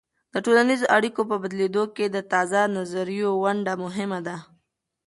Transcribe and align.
د 0.33 0.35
ټولنیزو 0.45 0.85
اړیکو 0.97 1.21
په 1.29 1.35
بدلیدو 1.43 1.83
کې 1.95 2.05
د 2.09 2.17
تازه 2.31 2.61
نظریو 2.77 3.31
ونډه 3.43 3.73
مهمه 3.83 4.19
ده. 4.27 4.37